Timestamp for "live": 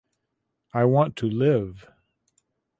1.27-1.85